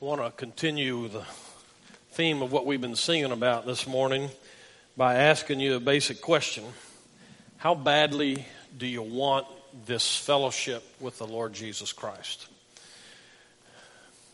[0.00, 1.24] I want to continue the
[2.12, 4.30] theme of what we've been singing about this morning
[4.96, 6.62] by asking you a basic question
[7.56, 9.48] How badly do you want
[9.86, 12.46] this fellowship with the Lord Jesus Christ?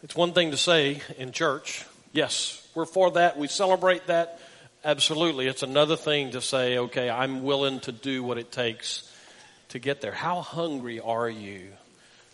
[0.02, 4.40] It's one thing to say in church, yes, we're for that, we celebrate that.
[4.84, 5.46] Absolutely.
[5.46, 9.10] It's another thing to say, okay, I'm willing to do what it takes
[9.70, 10.12] to get there.
[10.12, 11.68] How hungry are you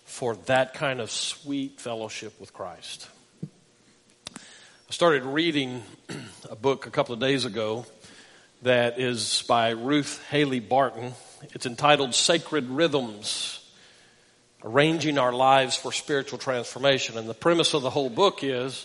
[0.04, 3.08] for that kind of sweet fellowship with Christ?
[4.90, 5.84] I started reading
[6.50, 7.86] a book a couple of days ago
[8.62, 11.12] that is by Ruth Haley Barton.
[11.54, 13.64] It's entitled Sacred Rhythms
[14.64, 17.16] Arranging Our Lives for Spiritual Transformation.
[17.16, 18.84] And the premise of the whole book is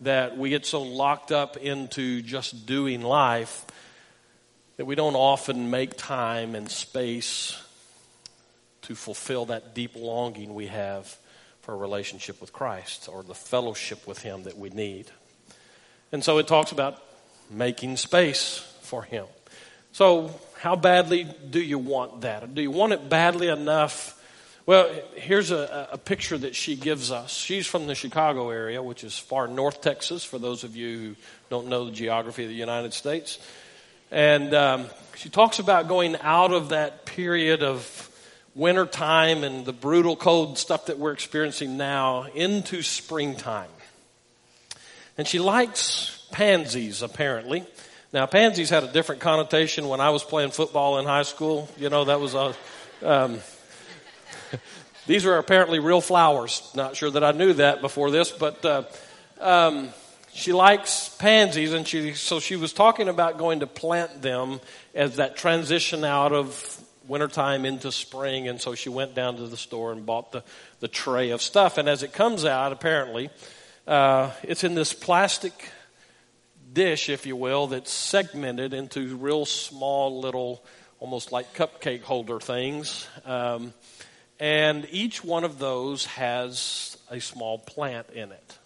[0.00, 3.64] that we get so locked up into just doing life
[4.76, 7.56] that we don't often make time and space
[8.82, 11.16] to fulfill that deep longing we have
[11.60, 15.12] for a relationship with Christ or the fellowship with Him that we need.
[16.14, 17.02] And so it talks about
[17.50, 19.26] making space for Him.
[19.90, 22.54] So, how badly do you want that?
[22.54, 24.16] Do you want it badly enough?
[24.64, 27.34] Well, here's a, a, picture that she gives us.
[27.34, 31.16] She's from the Chicago area, which is far north Texas, for those of you who
[31.50, 33.40] don't know the geography of the United States.
[34.12, 38.08] And um, she talks about going out of that period of
[38.54, 43.68] wintertime and the brutal cold stuff that we're experiencing now into springtime.
[45.16, 47.64] And she likes pansies, apparently.
[48.12, 51.68] Now, pansies had a different connotation when I was playing football in high school.
[51.76, 52.54] You know, that was a.
[53.02, 53.38] Um,
[55.06, 56.70] these are apparently real flowers.
[56.74, 58.82] Not sure that I knew that before this, but uh,
[59.40, 59.90] um,
[60.32, 64.60] she likes pansies, and she so she was talking about going to plant them
[64.94, 69.56] as that transition out of wintertime into spring, and so she went down to the
[69.56, 70.42] store and bought the
[70.80, 71.78] the tray of stuff.
[71.78, 73.30] And as it comes out, apparently,
[73.86, 75.70] uh, it's in this plastic
[76.72, 80.64] dish, if you will, that's segmented into real small little,
[81.00, 83.06] almost like cupcake holder things.
[83.24, 83.74] Um,
[84.40, 88.58] and each one of those has a small plant in it.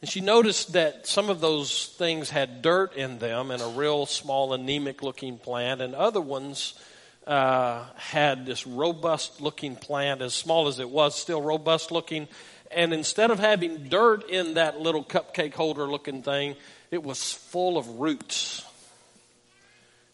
[0.00, 4.04] And she noticed that some of those things had dirt in them and a real
[4.04, 6.74] small anemic looking plant, and other ones
[7.26, 12.28] uh, had this robust looking plant, as small as it was, still robust looking,
[12.74, 16.56] and instead of having dirt in that little cupcake holder looking thing,
[16.90, 18.64] it was full of roots.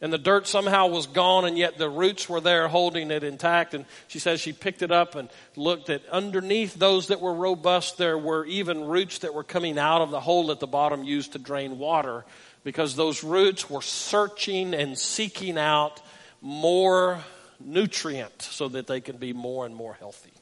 [0.03, 3.75] And the dirt somehow was gone, and yet the roots were there holding it intact.
[3.75, 7.99] And she says she picked it up and looked at underneath those that were robust,
[7.99, 11.32] there were even roots that were coming out of the hole at the bottom used
[11.32, 12.25] to drain water
[12.65, 16.00] because those roots were searching and seeking out
[16.41, 17.22] more
[17.59, 20.32] nutrient so that they could be more and more healthy.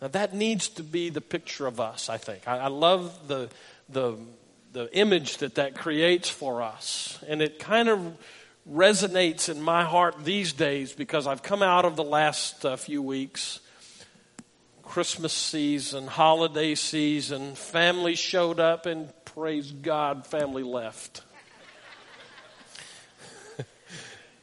[0.00, 2.46] Now that needs to be the picture of us, I think.
[2.46, 3.48] I, I love the,
[3.88, 4.16] the,
[4.72, 7.22] the image that that creates for us.
[7.26, 8.16] And it kind of
[8.70, 13.02] resonates in my heart these days because I've come out of the last uh, few
[13.02, 13.60] weeks.
[14.82, 21.22] Christmas season, holiday season, family showed up, and praise God, family left.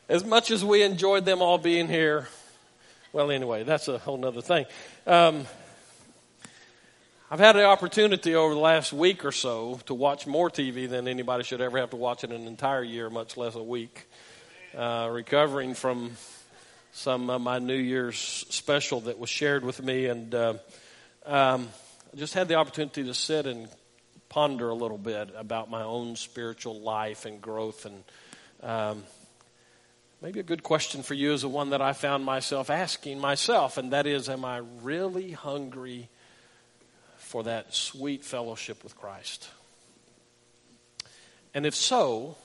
[0.09, 2.27] as much as we enjoyed them all being here,
[3.15, 4.65] well, anyway, that's a whole other thing.
[5.07, 5.45] Um,
[7.31, 11.07] I've had the opportunity over the last week or so to watch more TV than
[11.07, 14.09] anybody should ever have to watch in an entire year, much less a week.
[14.77, 16.11] Uh, recovering from
[16.91, 20.55] some of my New Year's special that was shared with me, and uh,
[21.25, 21.69] um,
[22.13, 23.69] I just had the opportunity to sit and
[24.27, 28.03] ponder a little bit about my own spiritual life and growth and
[28.61, 29.03] um,
[30.25, 33.77] Maybe a good question for you is the one that I found myself asking myself,
[33.77, 36.09] and that is Am I really hungry
[37.17, 39.47] for that sweet fellowship with Christ?
[41.53, 42.37] And if so,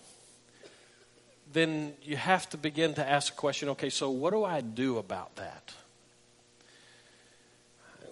[1.54, 4.98] then you have to begin to ask the question okay, so what do I do
[4.98, 5.72] about that?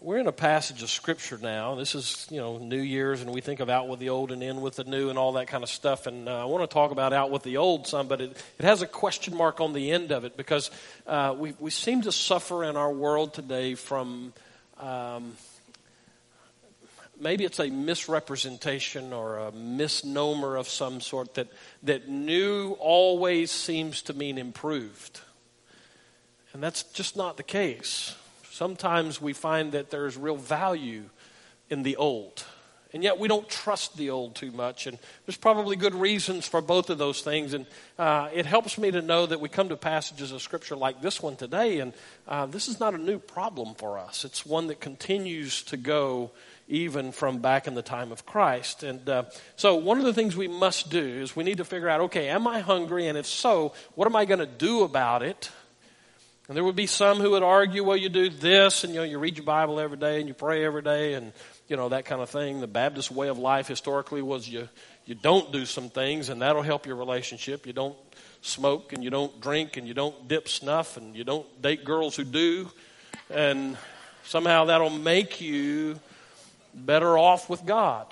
[0.00, 1.74] We're in a passage of scripture now.
[1.74, 4.42] This is, you know, New Year's, and we think of out with the old and
[4.42, 6.06] in with the new and all that kind of stuff.
[6.06, 8.64] And uh, I want to talk about out with the old some, but it, it
[8.64, 10.70] has a question mark on the end of it because
[11.06, 14.32] uh, we, we seem to suffer in our world today from
[14.78, 15.36] um,
[17.20, 21.48] maybe it's a misrepresentation or a misnomer of some sort that,
[21.82, 25.20] that new always seems to mean improved.
[26.52, 28.14] And that's just not the case.
[28.58, 31.04] Sometimes we find that there's real value
[31.70, 32.44] in the old.
[32.92, 34.88] And yet we don't trust the old too much.
[34.88, 37.54] And there's probably good reasons for both of those things.
[37.54, 37.66] And
[38.00, 41.22] uh, it helps me to know that we come to passages of Scripture like this
[41.22, 41.78] one today.
[41.78, 41.92] And
[42.26, 46.32] uh, this is not a new problem for us, it's one that continues to go
[46.66, 48.82] even from back in the time of Christ.
[48.82, 49.22] And uh,
[49.54, 52.28] so, one of the things we must do is we need to figure out okay,
[52.28, 53.06] am I hungry?
[53.06, 55.48] And if so, what am I going to do about it?
[56.48, 59.04] And there would be some who would argue, well, you do this, and you know,
[59.04, 61.34] you read your Bible every day, and you pray every day, and
[61.68, 62.60] you know that kind of thing.
[62.60, 64.66] The Baptist way of life historically was you
[65.04, 67.66] you don't do some things, and that'll help your relationship.
[67.66, 67.96] You don't
[68.40, 72.16] smoke, and you don't drink, and you don't dip snuff, and you don't date girls
[72.16, 72.70] who do,
[73.28, 73.76] and
[74.24, 76.00] somehow that'll make you
[76.74, 78.06] better off with God.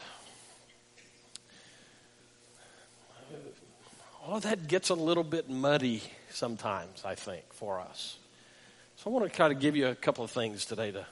[4.27, 8.19] All of that gets a little bit muddy sometimes, I think, for us.
[9.07, 11.07] So I want to kind of give you a couple of things today to,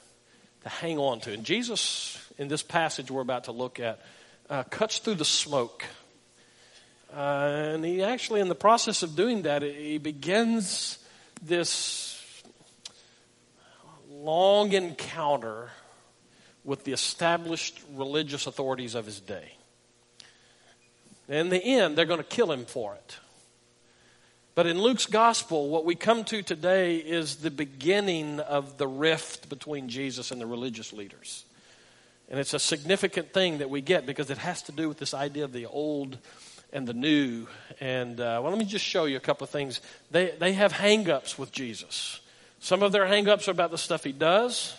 [0.63, 1.31] to hang on to.
[1.31, 4.01] And Jesus, in this passage we're about to look at,
[4.49, 5.85] uh, cuts through the smoke.
[7.15, 7.19] Uh,
[7.71, 10.99] and he actually, in the process of doing that, he begins
[11.41, 12.43] this
[14.11, 15.69] long encounter
[16.65, 19.53] with the established religious authorities of his day.
[21.29, 23.19] In the end, they're going to kill him for it.
[24.55, 29.49] But in Luke's gospel, what we come to today is the beginning of the rift
[29.49, 31.43] between Jesus and the religious leaders.
[32.29, 35.13] And it's a significant thing that we get because it has to do with this
[35.13, 36.17] idea of the old
[36.71, 37.47] and the new.
[37.81, 39.81] And uh, well, let me just show you a couple of things.
[40.09, 42.21] They, they have hangups with Jesus.
[42.61, 44.73] Some of their hangups are about the stuff he does,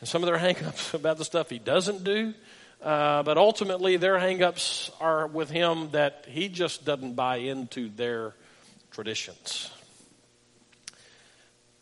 [0.00, 2.34] and some of their hangups about the stuff he doesn't do.
[2.82, 8.34] Uh, but ultimately, their hangups are with him that he just doesn't buy into their
[8.92, 9.70] traditions.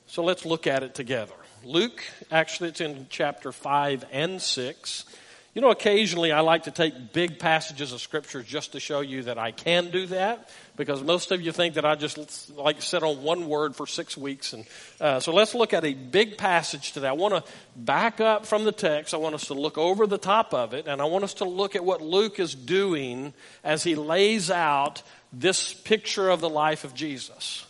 [0.07, 1.35] So let's look at it together.
[1.65, 5.05] Luke, actually, it's in chapter 5 and 6.
[5.52, 9.25] You know, occasionally I like to take big passages of scripture just to show you
[9.25, 13.02] that I can do that because most of you think that I just like sit
[13.02, 14.52] on one word for six weeks.
[14.52, 14.64] And
[15.00, 17.08] uh, so let's look at a big passage today.
[17.08, 17.43] I want to
[17.75, 19.12] back up from the text.
[19.12, 21.44] I want us to look over the top of it, and I want us to
[21.44, 25.02] look at what Luke is doing as he lays out
[25.32, 27.67] this picture of the life of Jesus.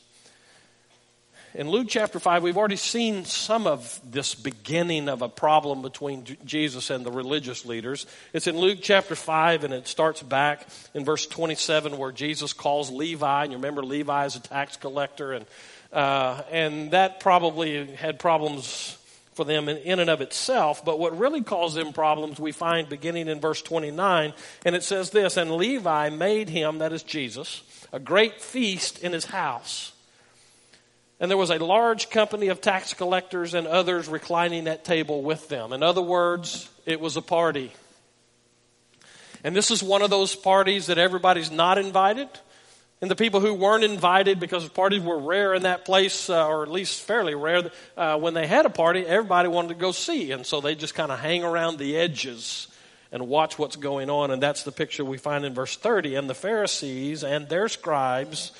[1.52, 6.24] In Luke chapter 5, we've already seen some of this beginning of a problem between
[6.44, 8.06] Jesus and the religious leaders.
[8.32, 10.64] It's in Luke chapter 5, and it starts back
[10.94, 13.42] in verse 27 where Jesus calls Levi.
[13.42, 15.44] And you remember Levi is a tax collector, and,
[15.92, 18.96] uh, and that probably had problems
[19.32, 20.84] for them in, in and of itself.
[20.84, 25.10] But what really caused them problems, we find beginning in verse 29, and it says
[25.10, 29.90] this And Levi made him, that is Jesus, a great feast in his house
[31.20, 35.48] and there was a large company of tax collectors and others reclining at table with
[35.48, 35.74] them.
[35.74, 37.72] In other words, it was a party.
[39.44, 42.28] And this is one of those parties that everybody's not invited.
[43.02, 46.62] And the people who weren't invited, because parties were rare in that place, uh, or
[46.62, 50.32] at least fairly rare, uh, when they had a party, everybody wanted to go see.
[50.32, 52.68] And so they just kind of hang around the edges
[53.12, 54.30] and watch what's going on.
[54.30, 56.14] And that's the picture we find in verse 30.
[56.14, 58.52] And the Pharisees and their scribes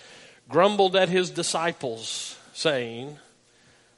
[0.49, 3.19] grumbled at his disciples saying,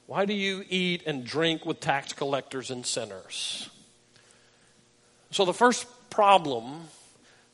[0.07, 3.69] Why do you eat and drink with tax collectors and sinners?
[5.31, 6.83] So, the first problem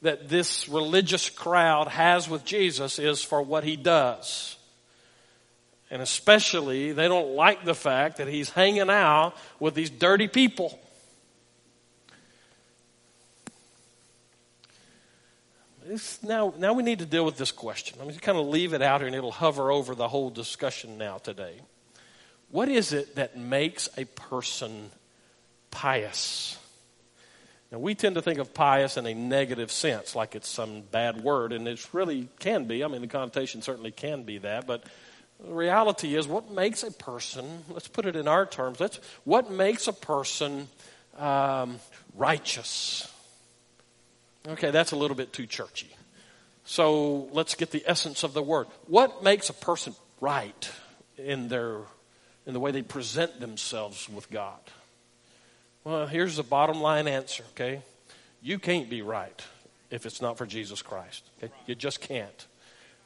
[0.03, 4.57] that this religious crowd has with Jesus is for what he does.
[5.91, 10.79] And especially, they don't like the fact that he's hanging out with these dirty people.
[15.89, 17.97] This, now, now we need to deal with this question.
[17.99, 20.29] I'm going to kind of leave it out here and it'll hover over the whole
[20.29, 21.55] discussion now today.
[22.51, 24.91] What is it that makes a person
[25.71, 26.59] pious?
[27.73, 31.23] Now, we tend to think of pious in a negative sense, like it's some bad
[31.23, 32.85] word, and it really can be.
[32.85, 34.85] I mean, the connotation certainly can be that, but
[35.41, 39.51] the reality is what makes a person, let's put it in our terms, let's, what
[39.51, 40.69] makes a person
[41.17, 41.81] um,
[42.15, 43.11] righteous?
[44.49, 45.91] Okay, that's a little bit too churchy.
[46.65, 48.67] So let's get the essence of the word.
[48.87, 50.71] What makes a person right
[51.17, 51.81] in their
[52.47, 54.59] in the way they present themselves with God?
[55.85, 57.83] Well, here's the bottom line answer, okay?
[58.43, 59.45] You can't be right
[59.91, 61.25] if it's not for Jesus Christ.
[61.43, 61.53] Okay?
[61.67, 62.47] You just can't.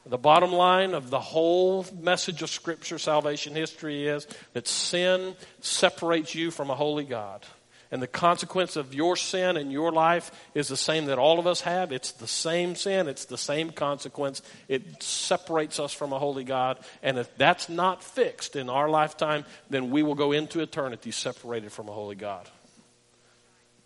[0.05, 6.35] The bottom line of the whole message of Scripture, salvation history, is that sin separates
[6.35, 7.47] you from a holy God
[7.93, 11.47] and the consequence of your sin in your life is the same that all of
[11.47, 11.93] us have.
[11.93, 14.41] It's the same sin, it's the same consequence.
[14.67, 16.79] It separates us from a holy God.
[17.03, 21.71] And if that's not fixed in our lifetime, then we will go into eternity separated
[21.71, 22.49] from a holy God.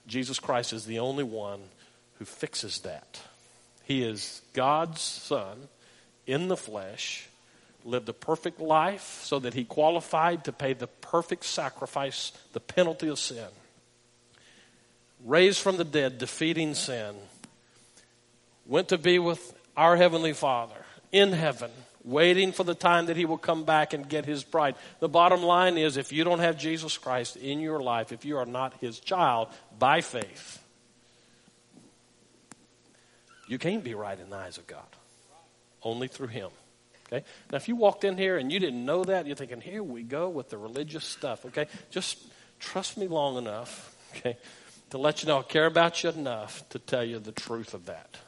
[0.06, 1.60] Jesus Christ is the only one
[2.20, 3.20] who fixes that.
[3.82, 5.66] He is God's Son
[6.28, 7.28] in the flesh,
[7.84, 13.08] lived a perfect life so that he qualified to pay the perfect sacrifice, the penalty
[13.08, 13.48] of sin.
[15.26, 17.14] Raised from the dead, defeating sin,
[18.64, 20.76] went to be with our Heavenly Father
[21.12, 21.70] in heaven,
[22.04, 24.76] waiting for the time that He will come back and get His bride.
[25.00, 28.38] The bottom line is if you don't have Jesus Christ in your life, if you
[28.38, 30.62] are not His child by faith,
[33.48, 34.86] you can't be right in the eyes of God.
[35.82, 36.50] Only through Him.
[37.06, 37.24] Okay?
[37.50, 40.02] Now, if you walked in here and you didn't know that, you're thinking, here we
[40.02, 41.44] go with the religious stuff.
[41.46, 41.66] Okay?
[41.90, 42.18] Just
[42.58, 44.36] trust me long enough, okay,
[44.90, 47.86] to let you know I care about you enough to tell you the truth of
[47.86, 48.18] that.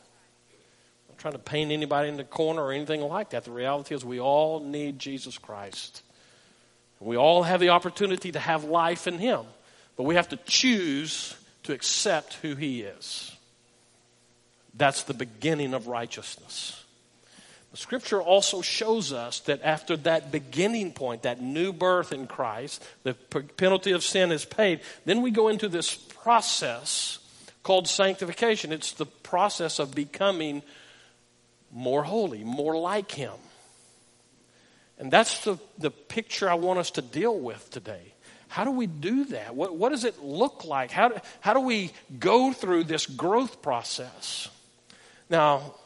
[1.09, 3.45] I'm not trying to paint anybody in the corner or anything like that.
[3.45, 6.03] The reality is we all need Jesus Christ.
[7.00, 9.43] We all have the opportunity to have life in Him,
[9.97, 13.37] but we have to choose to accept who He is.
[14.75, 16.85] That's the beginning of righteousness.
[17.71, 22.83] The scripture also shows us that after that beginning point, that new birth in Christ,
[23.03, 25.95] the penalty of sin is paid, then we go into this
[26.29, 27.21] process
[27.63, 28.71] called sanctification.
[28.71, 30.63] It's the process of becoming
[31.73, 33.33] more holy, more like Him.
[34.99, 38.13] And that's the, the picture I want us to deal with today.
[38.49, 39.55] How do we do that?
[39.55, 40.91] What, what does it look like?
[40.91, 44.51] How do, how do we go through this growth process?
[45.31, 45.77] Now,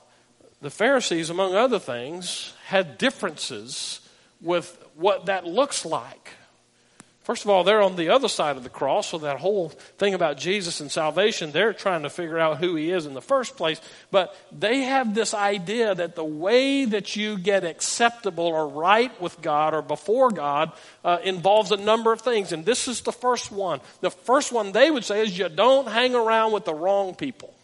[0.61, 4.01] the Pharisees, among other things, had differences
[4.41, 6.31] with what that looks like.
[7.23, 10.13] First of all, they're on the other side of the cross, so that whole thing
[10.13, 13.57] about Jesus and salvation, they're trying to figure out who he is in the first
[13.57, 13.81] place.
[14.11, 19.41] But they have this idea that the way that you get acceptable or right with
[19.41, 20.73] God or before God
[21.05, 22.51] uh, involves a number of things.
[22.51, 23.81] And this is the first one.
[24.01, 27.55] The first one they would say is you don't hang around with the wrong people.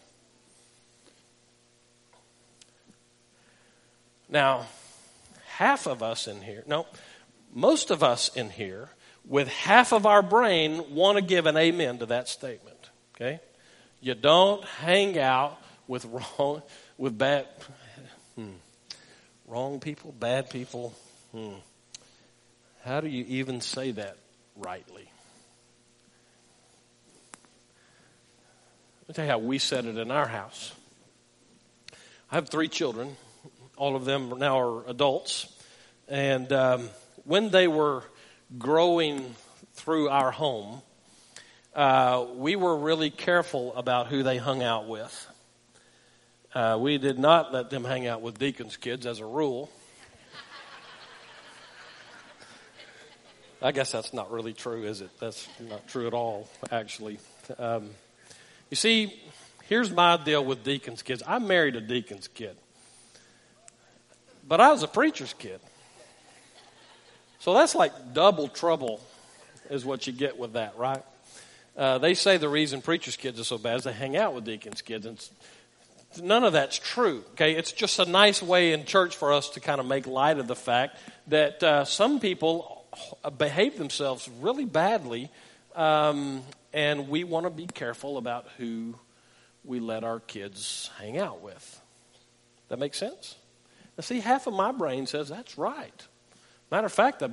[4.28, 4.66] Now,
[5.46, 6.86] half of us in here, no,
[7.52, 8.90] most of us in here,
[9.28, 12.90] with half of our brain, want to give an amen to that statement.
[13.14, 13.40] Okay?
[14.00, 16.62] You don't hang out with wrong,
[16.96, 17.46] with bad,
[18.34, 18.50] hmm,
[19.46, 20.94] wrong people, bad people.
[21.32, 21.54] Hmm.
[22.84, 24.16] How do you even say that
[24.56, 25.10] rightly?
[29.02, 30.72] Let me tell you how we said it in our house.
[32.30, 33.16] I have three children
[33.78, 35.46] all of them now are adults.
[36.08, 36.90] And um,
[37.24, 38.02] when they were
[38.56, 39.34] growing
[39.74, 40.80] through our home,
[41.74, 45.26] uh, we were really careful about who they hung out with.
[46.54, 49.70] Uh, we did not let them hang out with deacons' kids as a rule.
[53.60, 55.10] I guess that's not really true, is it?
[55.18, 57.18] That's not true at all, actually.
[57.58, 57.90] Um,
[58.70, 59.20] you see,
[59.64, 61.22] here's my deal with deacons' kids.
[61.26, 62.56] I married a deacon's kid.
[64.46, 65.60] But I was a preacher's kid.
[67.40, 69.00] So that's like double trouble,
[69.70, 71.02] is what you get with that, right?
[71.76, 74.44] Uh, they say the reason preachers' kids are so bad is they hang out with
[74.44, 75.06] deacons' kids.
[75.06, 75.30] And
[76.20, 77.54] none of that's true, okay?
[77.54, 80.48] It's just a nice way in church for us to kind of make light of
[80.48, 82.84] the fact that uh, some people
[83.36, 85.30] behave themselves really badly,
[85.76, 86.42] um,
[86.72, 88.96] and we want to be careful about who
[89.64, 91.80] we let our kids hang out with.
[92.68, 93.36] That makes sense?
[93.96, 96.06] Now, see, half of my brain says that's right.
[96.70, 97.30] Matter of fact, the,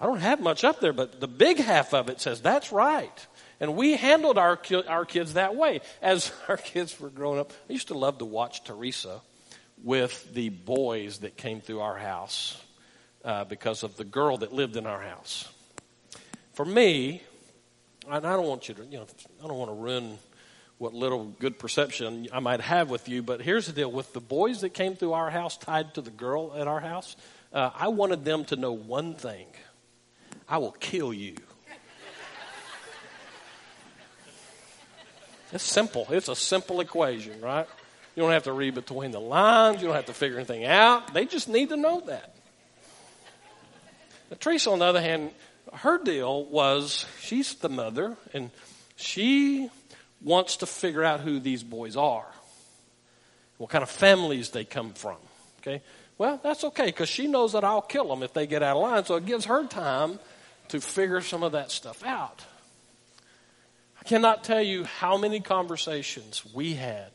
[0.00, 3.26] I don't have much up there, but the big half of it says that's right.
[3.60, 4.58] And we handled our,
[4.88, 5.80] our kids that way.
[6.00, 9.20] As our kids were growing up, I used to love to watch Teresa
[9.82, 12.60] with the boys that came through our house
[13.24, 15.48] uh, because of the girl that lived in our house.
[16.54, 17.22] For me,
[18.08, 19.06] and I don't want you to, you know,
[19.42, 20.18] I don't want to ruin
[20.78, 24.20] what little good perception I might have with you, but here's the deal with the
[24.20, 27.16] boys that came through our house tied to the girl at our house,
[27.52, 29.46] uh, I wanted them to know one thing
[30.48, 31.36] I will kill you.
[35.52, 36.06] It's simple.
[36.10, 37.66] It's a simple equation, right?
[38.16, 39.82] You don't have to read between the lines.
[39.82, 41.12] You don't have to figure anything out.
[41.12, 42.34] They just need to know that.
[44.30, 45.30] Now, Teresa, on the other hand,
[45.74, 48.50] her deal was she's the mother, and
[48.96, 49.68] she
[50.22, 52.26] wants to figure out who these boys are,
[53.58, 55.16] what kind of families they come from.
[55.60, 55.82] Okay?
[56.22, 58.82] Well, that's okay because she knows that I'll kill them if they get out of
[58.82, 60.20] line, so it gives her time
[60.68, 62.44] to figure some of that stuff out.
[64.00, 67.10] I cannot tell you how many conversations we had,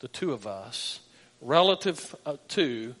[0.00, 1.00] the two of us,
[1.40, 2.94] relative uh, to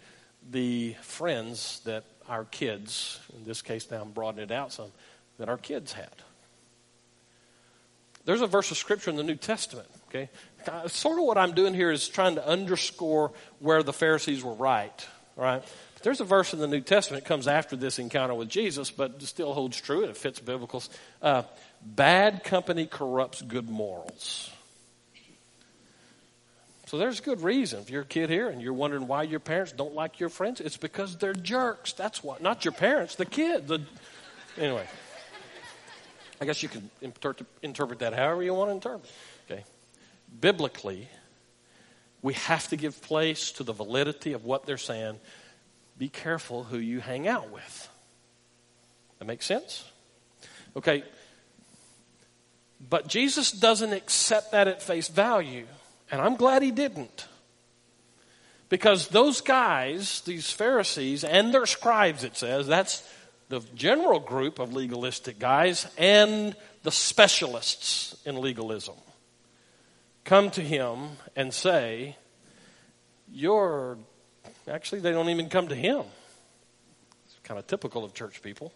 [0.50, 4.90] the friends that our kids, in this case now I'm broadening it out some,
[5.36, 6.14] that our kids had.
[8.24, 10.30] There's a verse of scripture in the New Testament, okay?
[10.88, 15.06] Sort of what I'm doing here is trying to underscore where the Pharisees were right,
[15.36, 15.62] right?
[16.04, 19.20] there's a verse in the New Testament that comes after this encounter with Jesus, but
[19.22, 20.02] still holds true.
[20.02, 20.82] and It fits biblical.
[21.22, 21.44] Uh,
[21.82, 24.50] bad company corrupts good morals.
[26.86, 27.80] So there's good reason.
[27.80, 30.60] If you're a kid here and you're wondering why your parents don't like your friends,
[30.60, 31.94] it's because they're jerks.
[31.94, 32.42] That's what.
[32.42, 33.66] Not your parents, the kid.
[33.66, 33.80] The,
[34.58, 34.86] anyway,
[36.38, 39.10] I guess you can inter- interpret that however you want to interpret.
[39.50, 39.64] Okay,
[40.40, 41.08] biblically,
[42.22, 45.18] we have to give place to the validity of what they're saying.
[45.98, 47.88] Be careful who you hang out with.
[49.18, 49.84] That makes sense.
[50.76, 51.04] Okay,
[52.88, 55.66] but Jesus doesn't accept that at face value.
[56.10, 57.26] And I'm glad he didn't.
[58.68, 63.08] Because those guys, these Pharisees and their scribes, it says, that's
[63.48, 68.94] the general group of legalistic guys and the specialists in legalism,
[70.24, 72.16] come to him and say,
[73.32, 73.98] You're.
[74.68, 76.04] Actually, they don't even come to him.
[77.26, 78.72] It's kind of typical of church people.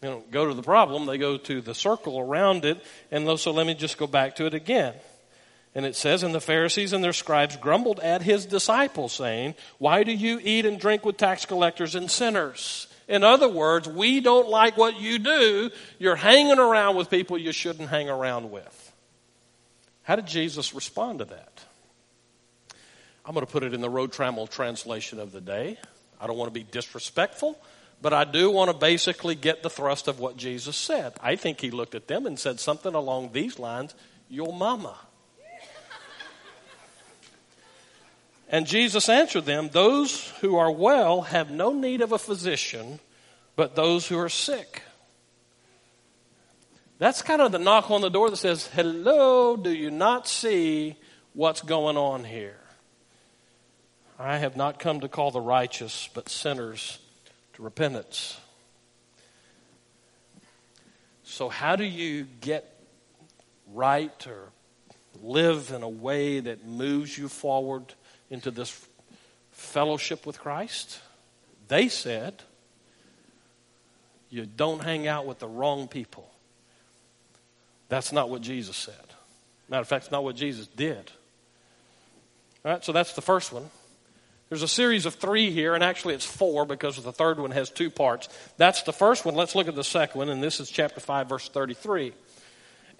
[0.00, 2.82] They don't go to the problem, they go to the circle around it.
[3.10, 4.94] And so let me just go back to it again.
[5.74, 10.02] And it says, And the Pharisees and their scribes grumbled at his disciples, saying, Why
[10.02, 12.88] do you eat and drink with tax collectors and sinners?
[13.08, 15.70] In other words, we don't like what you do.
[15.98, 18.89] You're hanging around with people you shouldn't hang around with.
[20.02, 21.64] How did Jesus respond to that?
[23.24, 25.78] I'm going to put it in the Road Trammel translation of the day.
[26.20, 27.58] I don't want to be disrespectful,
[28.02, 31.12] but I do want to basically get the thrust of what Jesus said.
[31.20, 33.94] I think he looked at them and said something along these lines
[34.28, 34.96] Your mama.
[38.52, 42.98] And Jesus answered them, Those who are well have no need of a physician,
[43.54, 44.82] but those who are sick.
[47.00, 50.96] That's kind of the knock on the door that says, Hello, do you not see
[51.32, 52.60] what's going on here?
[54.18, 56.98] I have not come to call the righteous, but sinners
[57.54, 58.38] to repentance.
[61.24, 62.70] So, how do you get
[63.72, 64.50] right or
[65.22, 67.94] live in a way that moves you forward
[68.28, 68.86] into this
[69.52, 71.00] fellowship with Christ?
[71.68, 72.42] They said,
[74.28, 76.30] you don't hang out with the wrong people.
[77.90, 78.94] That's not what Jesus said.
[79.68, 81.10] Matter of fact, it's not what Jesus did.
[82.64, 83.68] All right, so that's the first one.
[84.48, 87.68] There's a series of three here, and actually it's four because the third one has
[87.68, 88.28] two parts.
[88.56, 89.34] That's the first one.
[89.34, 92.12] Let's look at the second one, and this is chapter 5, verse 33.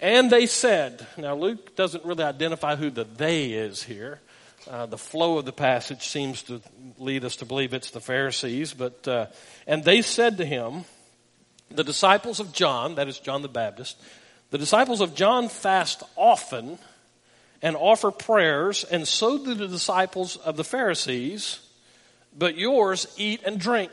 [0.00, 4.20] And they said, now Luke doesn't really identify who the they is here.
[4.68, 6.60] Uh, the flow of the passage seems to
[6.98, 9.26] lead us to believe it's the Pharisees, but uh,
[9.66, 10.84] and they said to him,
[11.70, 13.96] the disciples of John, that is John the Baptist,
[14.50, 16.78] the disciples of John fast often
[17.62, 21.60] and offer prayers, and so do the disciples of the Pharisees,
[22.36, 23.90] but yours eat and drink.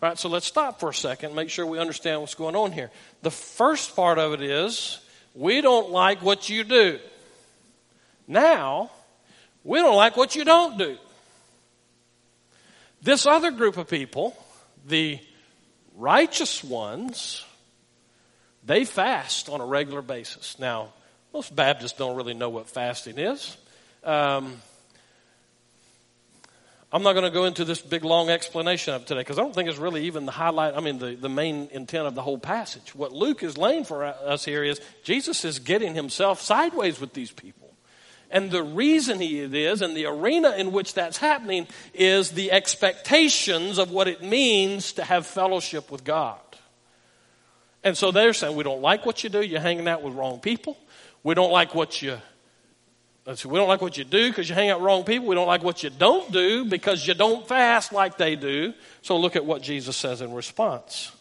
[0.00, 2.70] All right, so let's stop for a second, make sure we understand what's going on
[2.70, 2.90] here.
[3.22, 5.00] The first part of it is
[5.34, 7.00] we don't like what you do.
[8.28, 8.90] Now,
[9.64, 10.96] we don't like what you don't do.
[13.02, 14.36] This other group of people,
[14.86, 15.18] the
[15.96, 17.44] righteous ones,
[18.68, 20.58] they fast on a regular basis.
[20.58, 20.90] Now,
[21.32, 23.56] most Baptists don't really know what fasting is.
[24.04, 24.60] Um,
[26.92, 29.54] I'm not going to go into this big long explanation of today because I don't
[29.54, 32.38] think it's really even the highlight, I mean, the, the main intent of the whole
[32.38, 32.94] passage.
[32.94, 37.30] What Luke is laying for us here is Jesus is getting himself sideways with these
[37.32, 37.70] people.
[38.30, 43.78] And the reason he is and the arena in which that's happening, is the expectations
[43.78, 46.38] of what it means to have fellowship with God.
[47.88, 49.40] And so they're saying, we don't like what you do.
[49.40, 50.76] You're hanging out with wrong people.
[51.22, 52.18] We don't like what you
[53.44, 55.26] we don't like what you do because you hang out with wrong people.
[55.28, 58.72] We don't like what you don't do because you don't fast like they do.
[59.02, 61.12] So look at what Jesus says in response.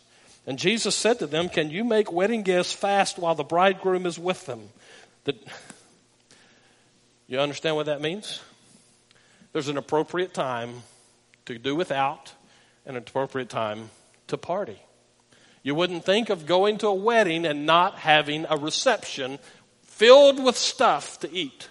[0.45, 4.17] And Jesus said to them, Can you make wedding guests fast while the bridegroom is
[4.17, 4.69] with them?
[5.25, 5.35] The,
[7.27, 8.41] you understand what that means?
[9.51, 10.83] There's an appropriate time
[11.45, 12.33] to do without
[12.85, 13.89] and an appropriate time
[14.27, 14.79] to party.
[15.63, 19.39] You wouldn't think of going to a wedding and not having a reception
[19.83, 21.67] filled with stuff to eat.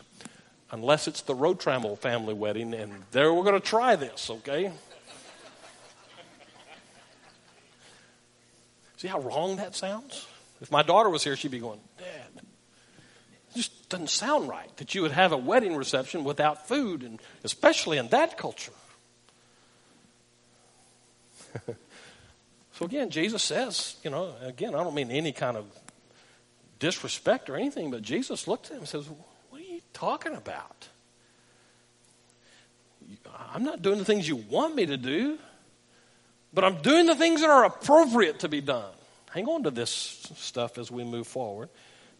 [0.71, 4.73] Unless it's the Road Trammel family wedding, and there we're going to try this, okay?
[8.97, 10.27] See how wrong that sounds?
[10.61, 12.43] If my daughter was here, she'd be going, Dad,
[13.55, 17.99] just doesn't sound right that you would have a wedding reception without food, and especially
[17.99, 18.73] in that culture.
[22.79, 25.65] so again, Jesus says, you know, again, I don't mean any kind of
[26.79, 29.09] disrespect or anything, but Jesus looked at him and says,
[29.49, 30.89] What are you talking about?
[33.55, 35.39] I'm not doing the things you want me to do,
[36.53, 38.93] but I'm doing the things that are appropriate to be done.
[39.33, 39.91] Hang on to this
[40.37, 41.71] stuff as we move forward.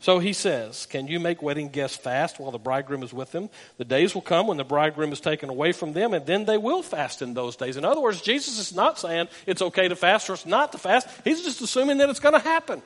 [0.01, 3.49] So he says, Can you make wedding guests fast while the bridegroom is with them?
[3.79, 6.59] The days will come when the bridegroom is taken away from them, and then they
[6.59, 7.77] will fast in those days.
[7.77, 10.79] In other words, Jesus is not saying it's okay to fast or it's not to
[10.79, 11.09] fast.
[11.25, 12.83] He's just assuming that it's going to happen.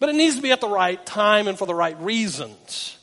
[0.00, 2.98] But it needs to be at the right time and for the right reasons.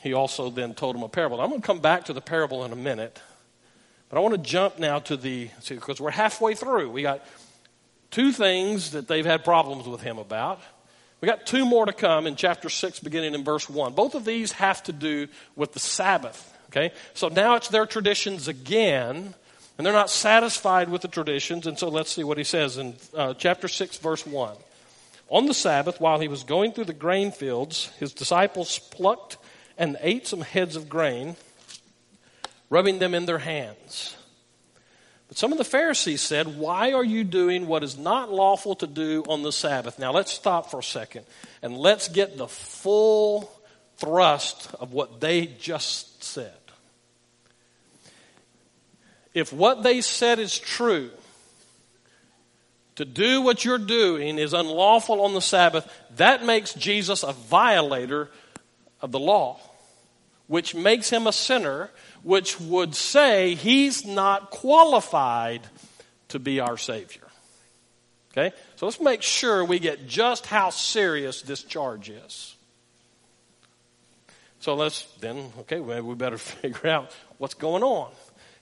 [0.00, 1.40] He also then told him a parable.
[1.40, 3.20] I'm going to come back to the parable in a minute.
[4.08, 6.90] But I want to jump now to the, see, because we're halfway through.
[6.90, 7.24] We got
[8.10, 10.60] two things that they've had problems with him about.
[11.20, 13.94] We got two more to come in chapter 6, beginning in verse 1.
[13.94, 16.52] Both of these have to do with the Sabbath.
[16.68, 16.92] Okay?
[17.14, 19.34] So now it's their traditions again,
[19.76, 21.66] and they're not satisfied with the traditions.
[21.66, 24.56] And so let's see what he says in uh, chapter 6, verse 1.
[25.28, 29.38] On the Sabbath, while he was going through the grain fields, his disciples plucked
[29.78, 31.36] and ate some heads of grain,
[32.70, 34.16] rubbing them in their hands.
[35.28, 38.86] But some of the Pharisees said, Why are you doing what is not lawful to
[38.86, 39.98] do on the Sabbath?
[39.98, 41.24] Now let's stop for a second
[41.62, 43.50] and let's get the full
[43.96, 46.52] thrust of what they just said.
[49.32, 51.10] If what they said is true,
[52.96, 58.30] to do what you're doing is unlawful on the Sabbath, that makes Jesus a violator
[59.00, 59.58] of the law,
[60.46, 61.90] which makes him a sinner,
[62.24, 65.60] which would say he's not qualified
[66.28, 67.22] to be our Savior.
[68.32, 68.54] Okay?
[68.76, 72.56] So let's make sure we get just how serious this charge is.
[74.58, 78.10] So let's then, okay, maybe we better figure out what's going on.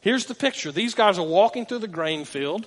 [0.01, 0.73] Here's the picture.
[0.73, 2.67] These guys are walking through the grain field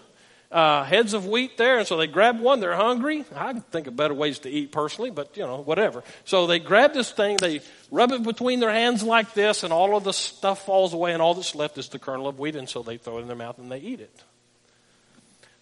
[0.51, 2.59] uh, heads of wheat there, and so they grab one.
[2.59, 3.25] They're hungry.
[3.35, 6.03] I can think of better ways to eat personally, but you know, whatever.
[6.23, 9.97] So they grab this thing, they rub it between their hands like this, and all
[9.97, 12.69] of the stuff falls away, and all that's left is the kernel of wheat, and
[12.69, 14.23] so they throw it in their mouth and they eat it.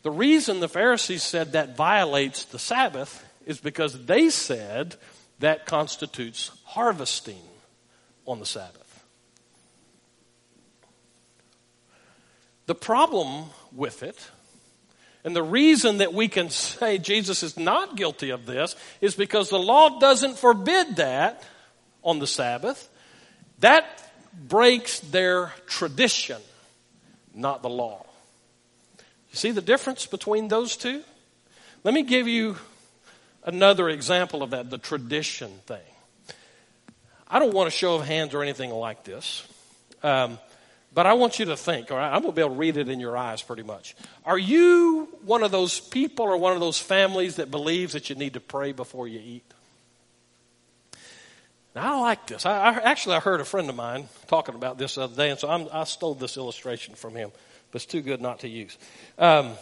[0.04, 4.96] The reason the Pharisees said that violates the Sabbath is because they said
[5.40, 7.42] that constitutes harvesting
[8.26, 9.04] on the Sabbath.
[12.66, 14.30] The problem with it
[15.24, 19.50] and the reason that we can say Jesus is not guilty of this is because
[19.50, 21.44] the law doesn't forbid that
[22.04, 22.90] on the Sabbath.
[23.60, 23.86] That
[24.34, 26.42] breaks their tradition,
[27.34, 28.06] not the law.
[28.98, 31.02] You see the difference between those two?
[31.84, 32.58] Let me give you
[33.44, 35.80] another example of that, the tradition thing.
[37.28, 39.48] I don't want a show of hands or anything like this.
[40.04, 40.38] Um,
[40.94, 42.14] but I want you to think, all right?
[42.14, 43.96] I'm going to be able to read it in your eyes pretty much.
[44.26, 48.16] Are you one of those people or one of those families that believes that you
[48.16, 49.44] need to pray before you eat?
[51.76, 52.46] Now, I like this.
[52.46, 55.32] I, I, actually, I heard a friend of mine talking about this the other day,
[55.32, 57.32] and so I'm, i stole this illustration from him,
[57.72, 58.78] but it's too good not to use.
[59.18, 59.54] Um,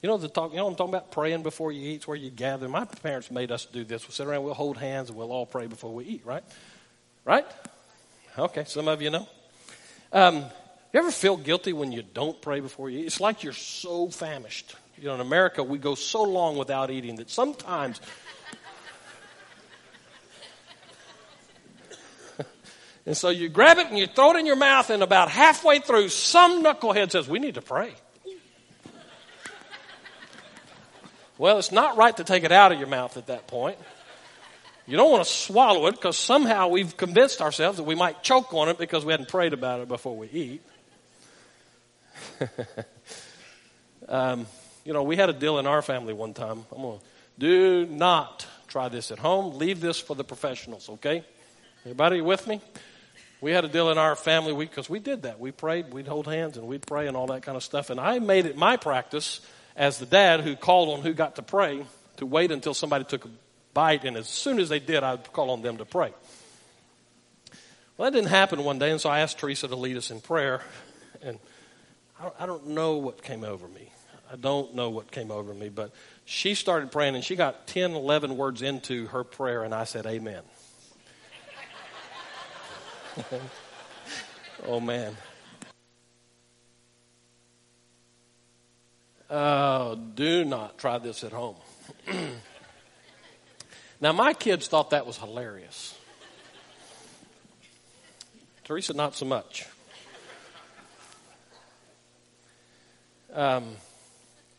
[0.00, 0.52] you know the talk.
[0.52, 2.06] You know I'm talking about praying before you eat.
[2.06, 2.68] Where you gather.
[2.68, 4.06] My parents made us do this.
[4.06, 6.26] We'll sit around, we'll hold hands, and we'll all pray before we eat.
[6.26, 6.44] Right?
[7.24, 7.46] Right?
[8.38, 8.64] Okay.
[8.66, 9.26] Some of you know.
[10.14, 10.44] Um,
[10.92, 13.06] you ever feel guilty when you don't pray before you eat?
[13.06, 14.76] It's like you're so famished.
[14.96, 18.00] You know, in America, we go so long without eating that sometimes.
[23.06, 25.80] and so you grab it and you throw it in your mouth, and about halfway
[25.80, 27.92] through, some knucklehead says, We need to pray.
[31.38, 33.78] well, it's not right to take it out of your mouth at that point.
[34.86, 38.52] You don't want to swallow it because somehow we've convinced ourselves that we might choke
[38.52, 40.62] on it because we hadn't prayed about it before we eat.
[44.08, 44.46] um,
[44.84, 46.64] you know, we had a deal in our family one time.
[46.74, 47.04] I'm going to
[47.38, 49.56] do not try this at home.
[49.56, 51.24] Leave this for the professionals, okay?
[51.84, 52.60] Everybody with me?
[53.40, 55.40] We had a deal in our family because we did that.
[55.40, 57.90] We prayed, we'd hold hands, and we'd pray and all that kind of stuff.
[57.90, 59.40] And I made it my practice
[59.76, 61.84] as the dad who called on who got to pray
[62.18, 63.28] to wait until somebody took a
[63.74, 66.12] bite, and as soon as they did, I'd call on them to pray.
[67.96, 70.20] Well, that didn't happen one day, and so I asked Teresa to lead us in
[70.20, 70.62] prayer,
[71.22, 71.38] and
[72.38, 73.90] I don't know what came over me.
[74.32, 75.92] I don't know what came over me, but
[76.24, 80.06] she started praying, and she got 10, 11 words into her prayer, and I said,
[80.06, 80.42] Amen.
[84.66, 85.16] oh, man.
[89.30, 91.56] Oh, do not try this at home.
[94.00, 95.96] Now, my kids thought that was hilarious.
[98.64, 99.66] Teresa, not so much.
[103.32, 103.76] Um,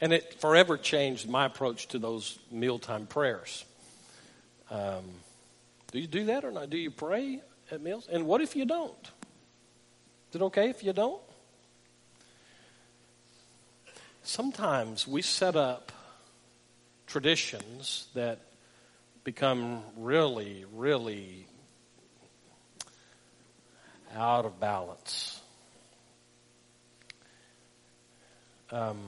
[0.02, 3.66] and it forever changed my approach to those mealtime prayers.
[4.70, 5.04] Um,
[5.92, 6.70] do you do that or not?
[6.70, 8.08] Do you pray at meals?
[8.12, 9.12] And what if you don't?
[10.30, 11.22] Is it okay if you don't?
[14.24, 15.92] Sometimes we set up
[17.08, 18.40] traditions that
[19.26, 21.48] become really, really
[24.16, 25.42] out of balance.
[28.72, 29.00] Um,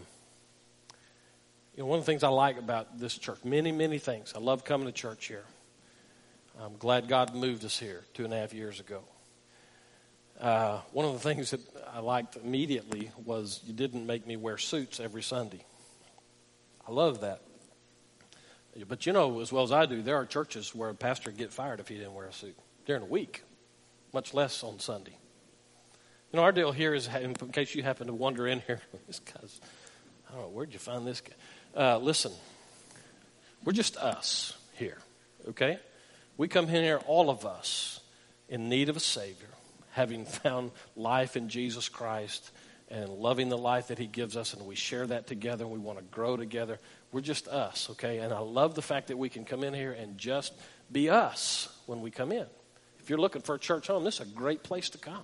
[1.75, 4.33] you know, one of the things I like about this church, many, many things.
[4.35, 5.45] I love coming to church here.
[6.59, 9.03] I'm glad God moved us here two and a half years ago.
[10.41, 11.61] Uh, one of the things that
[11.93, 15.63] I liked immediately was you didn't make me wear suits every Sunday.
[16.87, 17.41] I love that.
[18.85, 21.37] But you know as well as I do, there are churches where a pastor would
[21.37, 23.43] get fired if he didn't wear a suit during the week,
[24.13, 25.17] much less on Sunday.
[26.31, 29.19] You know, our deal here is, in case you happen to wander in here, this
[29.19, 29.61] guy's,
[30.29, 31.33] I don't know, where'd you find this guy?
[31.75, 32.31] Uh, listen,
[33.63, 34.97] we're just us here,
[35.49, 35.79] okay?
[36.37, 38.01] We come in here, all of us,
[38.49, 39.47] in need of a Savior
[39.91, 42.51] having found life in Jesus Christ
[42.89, 45.79] and loving the life that He gives us, and we share that together, and we
[45.79, 46.79] want to grow together.
[47.11, 48.19] We're just us, okay?
[48.19, 50.53] And I love the fact that we can come in here and just
[50.91, 52.45] be us when we come in.
[52.99, 55.23] If you're looking for a church home, this is a great place to come.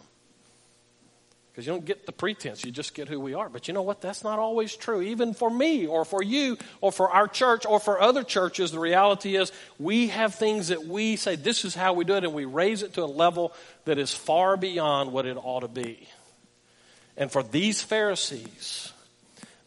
[1.52, 3.48] Because you don't get the pretense, you just get who we are.
[3.48, 4.02] But you know what?
[4.02, 5.02] That's not always true.
[5.02, 8.80] Even for me, or for you, or for our church, or for other churches, the
[8.80, 12.34] reality is we have things that we say, this is how we do it, and
[12.34, 13.54] we raise it to a level
[13.86, 16.08] that is far beyond what it ought to be.
[17.18, 18.93] And for these Pharisees,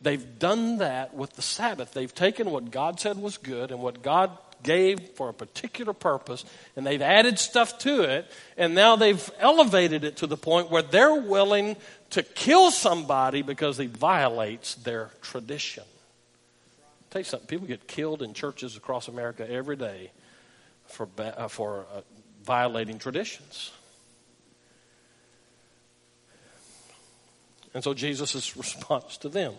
[0.07, 1.93] they've done that with the Sabbath.
[1.93, 4.31] They've taken what God said was good and what God
[4.63, 6.45] gave for a particular purpose,
[6.77, 10.83] and they've added stuff to it, and now they've elevated it to the point where
[10.83, 11.77] they're willing
[12.11, 15.85] to kill somebody because he violates their tradition.
[15.85, 20.11] I'll tell you something, people get killed in churches across America every day
[20.87, 22.01] for, uh, for uh,
[22.45, 23.73] violating traditions.
[27.75, 29.55] And so Jesus' response to them.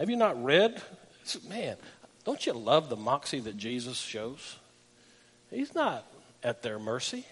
[0.00, 0.80] Have you not read?
[1.46, 1.76] Man,
[2.24, 4.56] don't you love the moxie that Jesus shows?
[5.50, 6.06] He's not
[6.42, 7.26] at their mercy.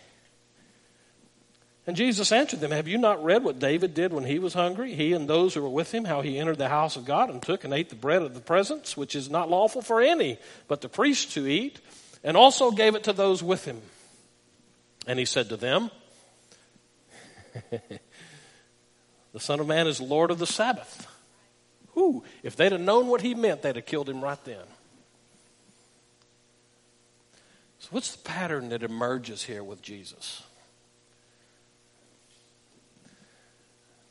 [1.86, 4.92] And Jesus answered them, Have you not read what David did when he was hungry?
[4.92, 7.40] He and those who were with him, how he entered the house of God and
[7.40, 10.82] took and ate the bread of the presence, which is not lawful for any but
[10.82, 11.80] the priests to eat,
[12.22, 13.80] and also gave it to those with him.
[15.06, 15.90] And he said to them,
[19.32, 21.06] The Son of Man is Lord of the Sabbath.
[21.98, 22.22] Who?
[22.44, 24.62] If they'd have known what he meant, they'd have killed him right then.
[27.80, 30.44] So, what's the pattern that emerges here with Jesus?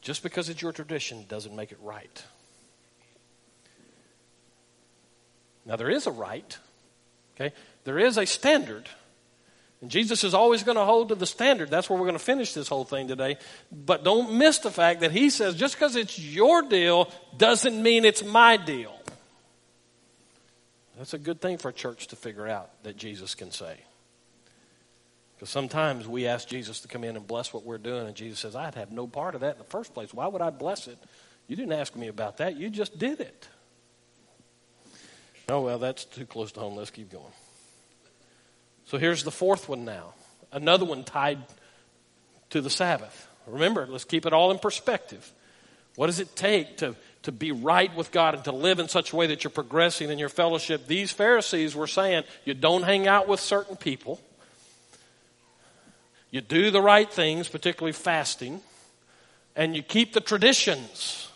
[0.02, 2.24] Just because it's your tradition doesn't make it right.
[5.66, 6.58] Now, there is a right,
[7.36, 7.56] okay?
[7.86, 8.90] There is a standard.
[9.82, 11.70] And Jesus is always going to hold to the standard.
[11.70, 13.38] That's where we're going to finish this whole thing today.
[13.72, 18.04] But don't miss the fact that he says just because it's your deal doesn't mean
[18.04, 18.94] it's my deal.
[20.98, 23.78] That's a good thing for a church to figure out that Jesus can say.
[25.36, 28.40] Because sometimes we ask Jesus to come in and bless what we're doing, and Jesus
[28.40, 30.12] says, I'd have no part of that in the first place.
[30.12, 30.98] Why would I bless it?
[31.48, 33.48] You didn't ask me about that, you just did it.
[35.48, 36.76] Oh, well, that's too close to home.
[36.76, 37.32] Let's keep going.
[38.88, 40.14] So here's the fourth one now.
[40.52, 41.40] Another one tied
[42.50, 43.28] to the Sabbath.
[43.46, 45.32] Remember, let's keep it all in perspective.
[45.96, 46.96] What does it take to
[47.28, 50.10] to be right with God and to live in such a way that you're progressing
[50.10, 50.88] in your fellowship.
[50.88, 54.22] These Pharisees were saying you don't hang out with certain people.
[56.32, 58.62] You do the right things, particularly fasting,
[59.58, 61.30] and you keep the traditions.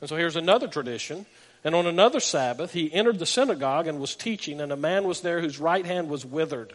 [0.00, 1.26] And so here's another tradition.
[1.64, 5.20] And on another Sabbath, he entered the synagogue and was teaching, and a man was
[5.22, 6.72] there whose right hand was withered.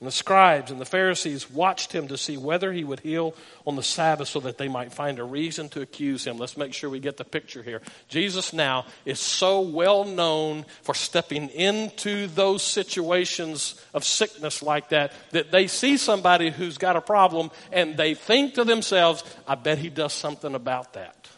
[0.00, 3.34] And the scribes and the Pharisees watched him to see whether he would heal
[3.66, 6.38] on the Sabbath so that they might find a reason to accuse him.
[6.38, 7.82] Let's make sure we get the picture here.
[8.08, 15.12] Jesus now is so well known for stepping into those situations of sickness like that
[15.32, 19.78] that they see somebody who's got a problem and they think to themselves, I bet
[19.78, 21.28] he does something about that.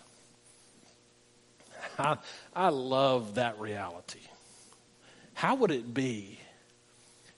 [2.00, 2.16] I,
[2.54, 4.20] I love that reality.
[5.34, 6.38] How would it be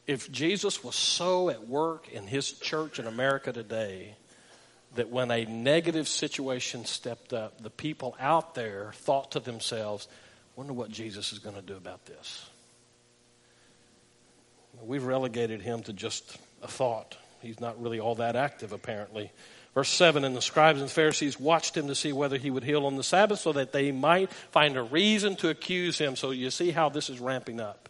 [0.07, 4.17] if Jesus was so at work in his church in America today
[4.95, 10.09] that when a negative situation stepped up, the people out there thought to themselves,
[10.57, 12.49] wonder what Jesus is going to do about this.
[14.83, 17.17] We've relegated him to just a thought.
[17.43, 19.33] He's not really all that active, apparently.
[19.75, 22.87] Verse 7 And the scribes and Pharisees watched him to see whether he would heal
[22.87, 26.17] on the Sabbath so that they might find a reason to accuse him.
[26.17, 27.89] So you see how this is ramping up.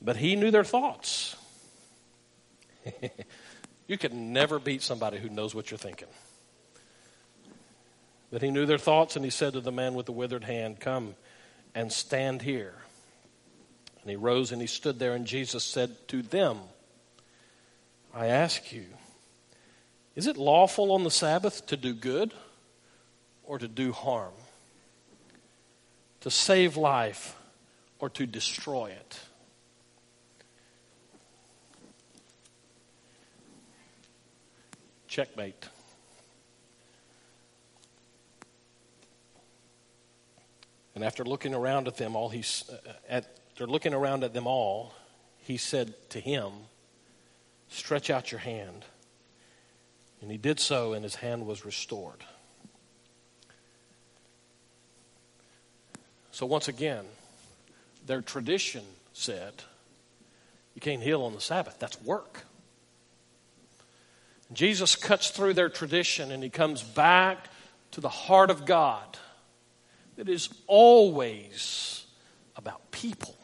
[0.00, 1.36] But he knew their thoughts.
[3.88, 6.08] you can never beat somebody who knows what you're thinking.
[8.30, 10.80] But he knew their thoughts, and he said to the man with the withered hand,
[10.80, 11.14] Come
[11.74, 12.74] and stand here.
[14.02, 16.58] And he rose and he stood there, and Jesus said to them,
[18.16, 18.86] I ask you,
[20.14, 22.32] is it lawful on the Sabbath to do good
[23.44, 24.32] or to do harm?
[26.20, 27.36] To save life
[27.98, 29.20] or to destroy it?
[35.06, 35.68] Checkmate.
[40.94, 44.46] And after looking around at them all, he's uh, at, after looking around at them
[44.46, 44.94] all,
[45.42, 46.52] he said to him,
[47.68, 48.84] "Stretch out your hand."
[50.20, 52.24] And he did so, and his hand was restored.
[56.30, 57.06] So once again,
[58.04, 59.64] their tradition said,
[60.74, 61.78] "You can't heal on the Sabbath.
[61.78, 62.44] That's work."
[64.52, 67.48] Jesus cuts through their tradition, and he comes back
[67.90, 69.18] to the heart of God
[70.16, 72.04] that is always
[72.54, 73.36] about people.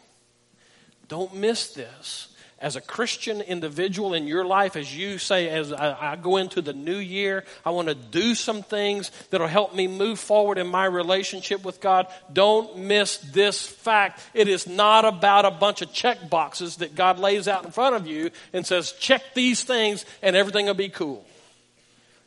[1.09, 2.32] Don't miss this.
[2.63, 6.63] As a Christian individual in your life, as you say, as I, I go into
[6.63, 10.69] the new year, I want to do some things that'll help me move forward in
[10.69, 12.07] my relationship with God.
[12.33, 14.21] Don't miss this fact.
[14.33, 17.97] It is not about a bunch of check boxes that God lays out in front
[17.97, 21.27] of you and says, check these things and everything will be cool.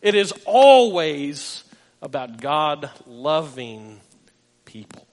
[0.01, 1.63] It is always
[2.01, 4.01] about God loving
[4.65, 5.04] people.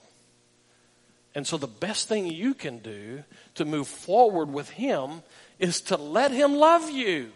[1.35, 5.23] And so, the best thing you can do to move forward with Him
[5.59, 7.33] is to let Him love you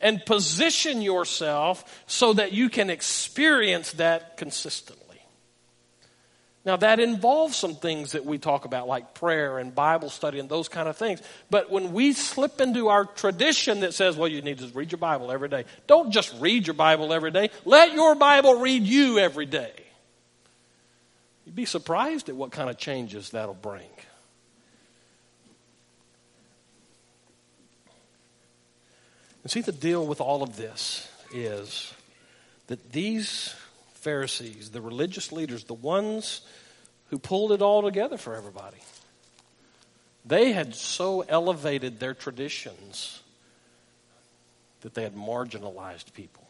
[0.00, 5.10] and position yourself so that you can experience that consistently.
[6.64, 10.48] Now, that involves some things that we talk about, like prayer and Bible study and
[10.48, 11.22] those kind of things.
[11.48, 14.98] But when we slip into our tradition that says, well, you need to read your
[14.98, 17.48] Bible every day, don't just read your Bible every day.
[17.64, 19.72] Let your Bible read you every day.
[21.50, 23.90] You'd be surprised at what kind of changes that'll bring.
[29.42, 31.92] And see, the deal with all of this is
[32.68, 33.52] that these
[33.94, 36.42] Pharisees, the religious leaders, the ones
[37.08, 38.78] who pulled it all together for everybody,
[40.24, 43.24] they had so elevated their traditions
[44.82, 46.46] that they had marginalized people.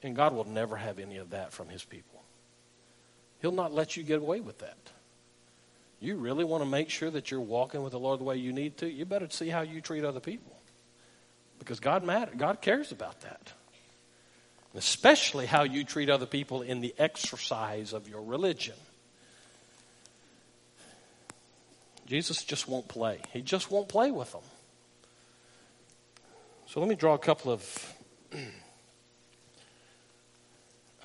[0.00, 2.13] And God will never have any of that from his people.
[3.44, 4.78] He'll not let you get away with that.
[6.00, 8.54] You really want to make sure that you're walking with the Lord the way you
[8.54, 10.56] need to, you better see how you treat other people.
[11.58, 12.36] Because God matters.
[12.38, 13.52] God cares about that.
[14.74, 18.76] especially how you treat other people in the exercise of your religion.
[22.06, 23.20] Jesus just won't play.
[23.34, 24.40] He just won't play with them.
[26.66, 27.94] So let me draw a couple of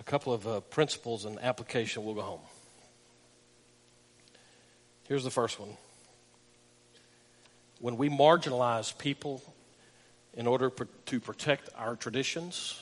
[0.09, 2.03] couple of uh, principles and application.
[2.03, 2.39] We'll go home.
[5.07, 5.69] Here's the first one.
[7.79, 9.43] When we marginalize people
[10.33, 10.71] in order
[11.05, 12.81] to protect our traditions,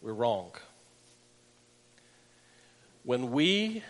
[0.00, 0.52] we're wrong.
[3.02, 3.82] When we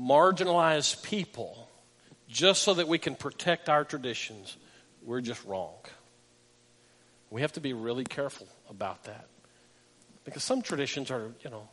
[0.00, 1.68] marginalize people
[2.26, 4.56] just so that we can protect our traditions,
[5.02, 5.74] we're just wrong.
[7.28, 9.29] We have to be really careful about that.
[10.24, 11.68] Because some traditions are, you know,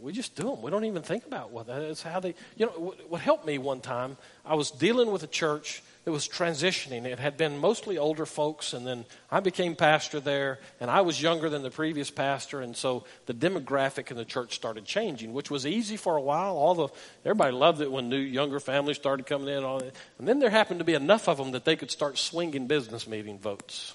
[0.00, 0.62] we just do them.
[0.62, 2.02] We don't even think about what that is.
[2.02, 5.82] How they, you know, what helped me one time, I was dealing with a church
[6.04, 7.04] that was transitioning.
[7.04, 11.20] It had been mostly older folks, and then I became pastor there, and I was
[11.20, 15.50] younger than the previous pastor, and so the demographic in the church started changing, which
[15.50, 16.56] was easy for a while.
[16.56, 16.88] All the
[17.24, 19.94] everybody loved it when new younger families started coming in, all that.
[20.18, 23.06] and then there happened to be enough of them that they could start swinging business
[23.06, 23.92] meeting votes.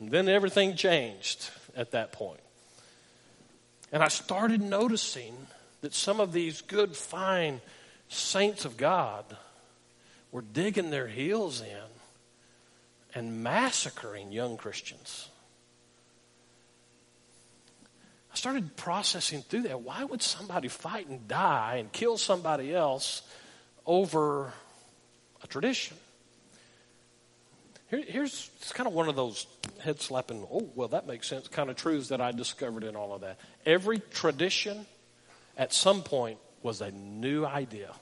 [0.00, 2.40] And then everything changed at that point.
[3.92, 5.34] And I started noticing
[5.82, 7.60] that some of these good, fine
[8.08, 9.24] saints of God
[10.30, 11.92] were digging their heels in
[13.14, 15.28] and massacring young Christians.
[18.32, 19.82] I started processing through that.
[19.82, 23.20] Why would somebody fight and die and kill somebody else
[23.84, 24.52] over
[25.42, 25.98] a tradition?
[27.90, 29.46] Here, here's it's kind of one of those
[29.82, 33.12] head slapping, oh, well, that makes sense kind of truths that I discovered in all
[33.12, 33.38] of that.
[33.66, 34.86] Every tradition
[35.56, 37.94] at some point was a new idea.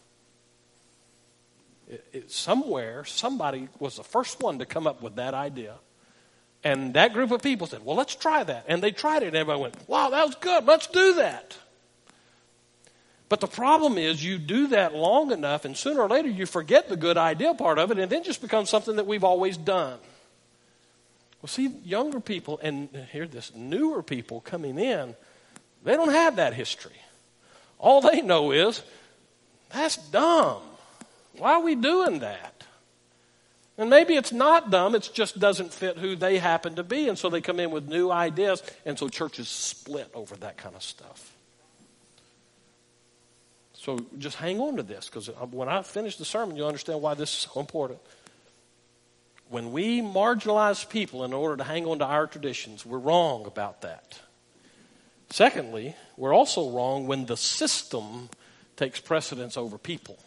[1.88, 5.74] It, it, somewhere, somebody was the first one to come up with that idea.
[6.62, 8.66] And that group of people said, well, let's try that.
[8.68, 10.66] And they tried it, and everybody went, wow, that was good.
[10.66, 11.56] Let's do that.
[13.30, 16.88] But the problem is, you do that long enough, and sooner or later you forget
[16.88, 19.98] the good idea part of it, and then just becomes something that we've always done.
[21.42, 25.16] Well, see, younger people and hear this newer people coming in,
[25.84, 27.00] they don't have that history.
[27.78, 28.82] All they know is
[29.70, 30.60] that's dumb.
[31.38, 32.64] Why are we doing that?
[33.78, 37.08] And maybe it's not dumb, it just doesn't fit who they happen to be.
[37.08, 40.76] And so they come in with new ideas, and so churches split over that kind
[40.76, 41.34] of stuff.
[43.72, 47.14] So just hang on to this, because when I finish the sermon, you'll understand why
[47.14, 48.00] this is so important.
[49.50, 53.80] When we marginalize people in order to hang on to our traditions, we're wrong about
[53.80, 54.20] that.
[55.28, 58.30] Secondly, we're also wrong when the system
[58.76, 60.20] takes precedence over people.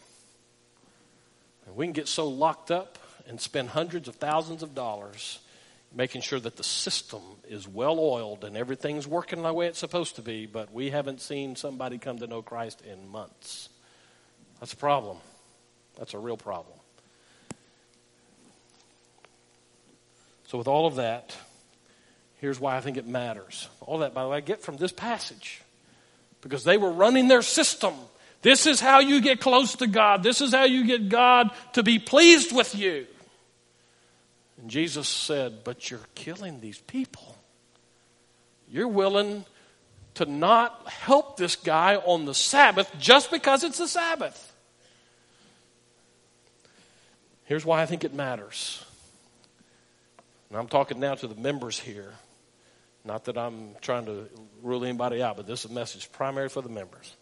[1.66, 5.38] And we can get so locked up and spend hundreds of thousands of dollars
[5.94, 10.16] making sure that the system is well oiled and everything's working the way it's supposed
[10.16, 13.70] to be, but we haven't seen somebody come to know Christ in months.
[14.60, 15.16] That's a problem.
[15.96, 16.76] That's a real problem.
[20.54, 21.36] So, with all of that,
[22.36, 23.68] here's why I think it matters.
[23.80, 25.60] All that, by the way, I get from this passage
[26.42, 27.92] because they were running their system.
[28.40, 30.22] This is how you get close to God.
[30.22, 33.04] This is how you get God to be pleased with you.
[34.60, 37.36] And Jesus said, But you're killing these people.
[38.70, 39.44] You're willing
[40.14, 44.52] to not help this guy on the Sabbath just because it's the Sabbath.
[47.46, 48.84] Here's why I think it matters.
[50.48, 52.12] And I'm talking now to the members here.
[53.04, 54.28] Not that I'm trying to
[54.62, 57.14] rule anybody out, but this is a message primary for the members.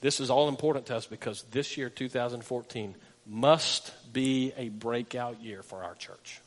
[0.00, 5.62] This is all important to us because this year, 2014, must be a breakout year
[5.62, 6.40] for our church.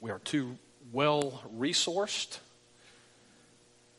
[0.00, 0.56] We are too
[0.92, 2.38] well resourced,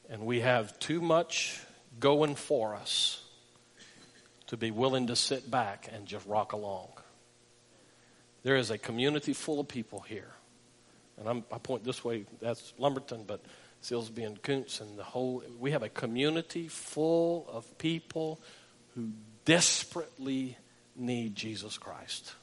[0.10, 1.60] and we have too much
[2.00, 3.22] going for us
[4.48, 6.88] to be willing to sit back and just rock along.
[8.44, 10.32] There is a community full of people here.
[11.18, 13.42] And I'm, i point this way, that's Lumberton, but
[13.84, 18.40] Silsbee and Kountze and the whole, we have a community full of people
[18.96, 19.10] who
[19.46, 20.58] desperately
[20.96, 22.34] need Jesus Christ.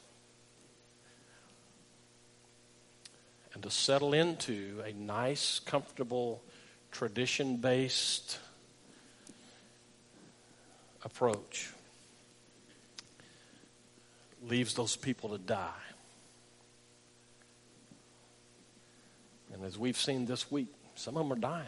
[3.53, 6.43] And to settle into a nice, comfortable,
[6.91, 8.39] tradition based
[11.03, 11.71] approach
[14.47, 15.86] leaves those people to die.
[19.57, 21.65] And as we've seen this week, some of them are dying.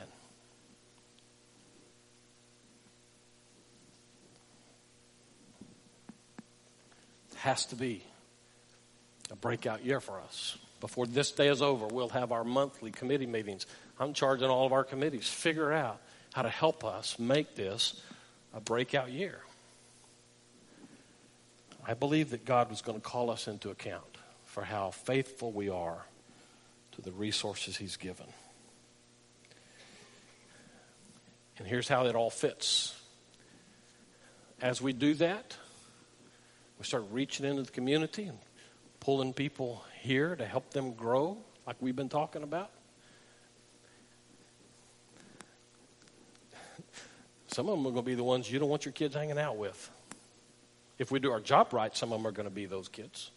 [7.32, 8.04] It has to be
[9.32, 10.60] a breakout year for us.
[10.82, 13.66] Before this day is over, we'll have our monthly committee meetings.
[14.00, 16.00] I'm charging all of our committees figure out
[16.34, 18.00] how to help us make this
[18.54, 19.40] a breakout year.
[21.88, 24.04] I believe that God was going to call us into account
[24.46, 26.06] for how faithful we are
[26.94, 28.28] to the resources He's given.
[31.58, 32.96] And here's how it all fits.
[34.62, 35.58] As we do that,
[36.78, 38.38] we start reaching into the community and
[39.00, 41.38] pulling people here to help them grow,
[41.68, 42.72] like we've been talking about.
[47.48, 49.40] Some of them are going to be the ones you don't want your kids hanging
[49.40, 49.90] out with.
[50.98, 53.32] If we do our job right, some of them are going to be those kids.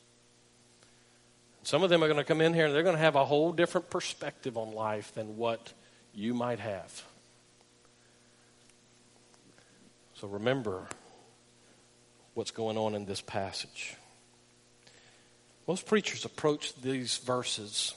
[1.62, 3.24] Some of them are going to come in here and they're going to have a
[3.24, 5.72] whole different perspective on life than what
[6.14, 7.02] you might have.
[10.14, 10.86] So remember
[12.34, 13.96] what's going on in this passage.
[15.68, 17.94] Most preachers approach these verses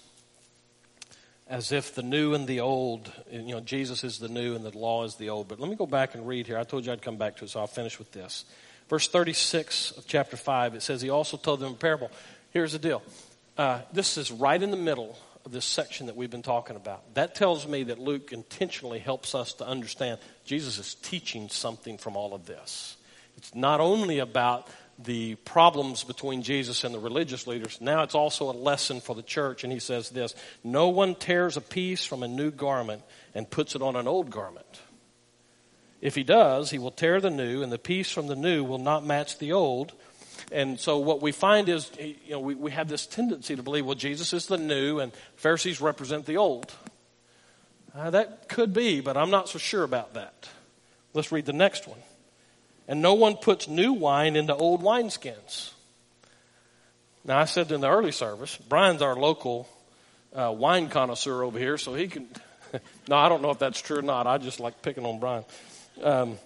[1.48, 4.76] as if the new and the old, you know, Jesus is the new and the
[4.76, 5.48] law is the old.
[5.48, 6.58] But let me go back and read here.
[6.58, 8.46] I told you I'd come back to it, so I'll finish with this.
[8.90, 12.12] Verse 36 of chapter 5, it says, He also told them a parable.
[12.52, 13.02] Here's the deal.
[13.58, 17.14] Uh, this is right in the middle of this section that we've been talking about.
[17.14, 22.18] That tells me that Luke intentionally helps us to understand Jesus is teaching something from
[22.18, 22.98] all of this.
[23.38, 24.68] It's not only about
[25.00, 29.24] the problems between Jesus and the religious leaders, now it's also a lesson for the
[29.24, 29.64] church.
[29.64, 33.04] And he says this No one tears a piece from a new garment
[33.34, 34.82] and puts it on an old garment.
[36.02, 38.80] If he does, he will tear the new, and the piece from the new will
[38.80, 39.94] not match the old.
[40.52, 43.86] And so what we find is, you know, we, we have this tendency to believe,
[43.86, 46.74] well, Jesus is the new, and Pharisees represent the old.
[47.96, 50.50] Uh, that could be, but I'm not so sure about that.
[51.14, 52.00] Let's read the next one.
[52.88, 55.72] And no one puts new wine into old wineskins.
[57.24, 59.68] Now, I said in the early service, Brian's our local
[60.34, 62.28] uh, wine connoisseur over here, so he can.
[63.08, 64.28] no, I don't know if that's true or not.
[64.28, 65.46] I just like picking on Brian.
[66.04, 66.38] Um,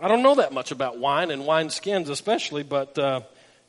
[0.00, 3.20] I don't know that much about wine and wine skins, especially, but uh,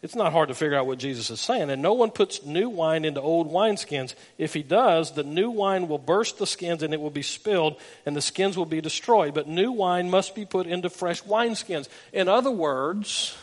[0.01, 1.69] it's not hard to figure out what Jesus is saying.
[1.69, 4.15] And no one puts new wine into old wineskins.
[4.37, 7.75] If he does, the new wine will burst the skins and it will be spilled,
[8.05, 9.35] and the skins will be destroyed.
[9.35, 11.87] But new wine must be put into fresh wineskins.
[12.11, 13.37] In other words,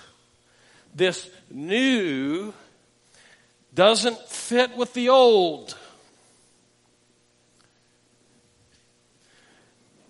[0.94, 2.52] this new
[3.74, 5.76] doesn't fit with the old.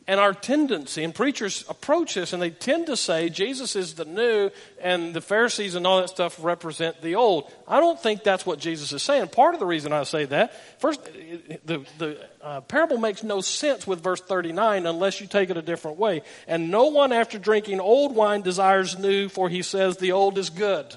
[0.09, 4.05] And our tendency, and preachers approach this, and they tend to say Jesus is the
[4.05, 4.51] new,
[4.81, 7.49] and the Pharisees and all that stuff represent the old.
[7.69, 9.29] I don't think that's what Jesus is saying.
[9.29, 13.87] Part of the reason I say that, first, the, the uh, parable makes no sense
[13.87, 16.23] with verse 39 unless you take it a different way.
[16.49, 20.51] And no one after drinking old wine desires new, for he says the old is
[20.51, 20.93] good.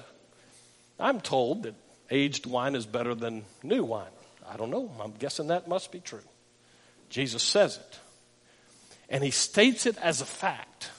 [0.98, 1.74] I'm told that
[2.10, 4.06] aged wine is better than new wine.
[4.48, 4.90] I don't know.
[5.00, 6.22] I'm guessing that must be true.
[7.08, 7.98] Jesus says it.
[9.08, 10.90] And he states it as a fact.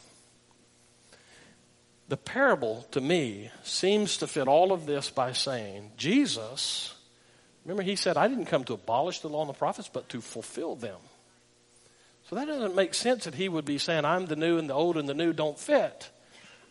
[2.07, 6.95] The parable, to me, seems to fit all of this by saying, Jesus,
[7.65, 10.21] remember, he said, I didn't come to abolish the law and the prophets, but to
[10.21, 10.99] fulfill them.
[12.29, 14.73] So that doesn't make sense that he would be saying, I'm the new and the
[14.73, 16.09] old and the new don't fit.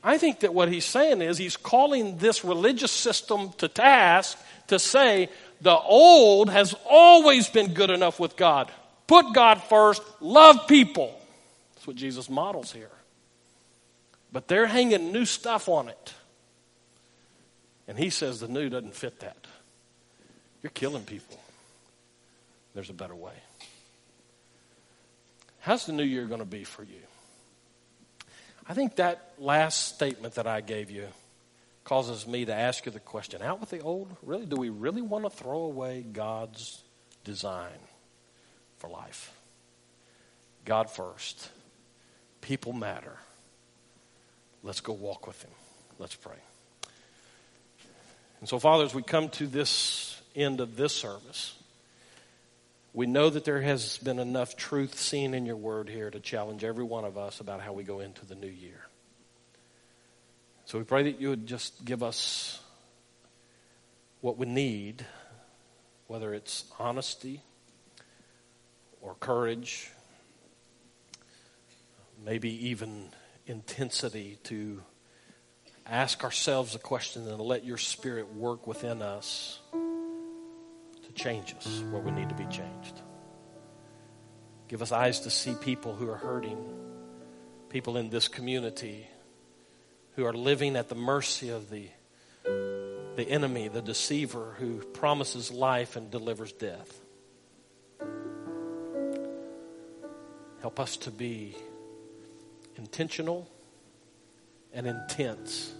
[0.02, 4.78] I think that what he's saying is he's calling this religious system to task to
[4.78, 5.28] say
[5.60, 8.70] the old has always been good enough with God.
[9.06, 11.18] Put God first, love people.
[11.86, 12.90] What Jesus models here.
[14.32, 16.14] But they're hanging new stuff on it.
[17.88, 19.46] And he says the new doesn't fit that.
[20.62, 21.38] You're killing people.
[22.74, 23.34] There's a better way.
[25.60, 27.00] How's the new year going to be for you?
[28.68, 31.06] I think that last statement that I gave you
[31.84, 34.14] causes me to ask you the question out with the old?
[34.22, 34.44] Really?
[34.44, 36.82] Do we really want to throw away God's
[37.24, 37.78] design
[38.78, 39.32] for life?
[40.64, 41.48] God first.
[42.46, 43.18] People matter.
[44.62, 45.50] Let's go walk with Him.
[45.98, 46.36] Let's pray.
[48.38, 51.56] And so, Father, as we come to this end of this service,
[52.94, 56.62] we know that there has been enough truth seen in your word here to challenge
[56.62, 58.86] every one of us about how we go into the new year.
[60.66, 62.60] So we pray that you would just give us
[64.20, 65.04] what we need,
[66.06, 67.42] whether it's honesty
[69.02, 69.90] or courage,
[72.24, 73.10] maybe even
[73.46, 74.82] intensity to
[75.86, 82.02] ask ourselves a question and let your spirit work within us to change us where
[82.02, 83.00] we need to be changed.
[84.68, 86.58] Give us eyes to see people who are hurting,
[87.68, 89.06] people in this community
[90.16, 91.88] who are living at the mercy of the,
[92.44, 97.00] the enemy, the deceiver who promises life and delivers death.
[100.62, 101.54] Help us to be
[102.76, 103.48] intentional
[104.72, 105.72] and intense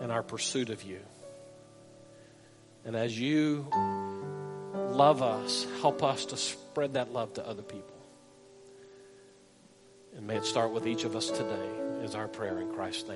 [0.00, 1.00] in our pursuit of you.
[2.84, 3.66] And as you
[4.74, 7.86] love us, help us to spread that love to other people.
[10.16, 11.68] And may it start with each of us today,
[12.02, 13.08] is our prayer in Christ's name.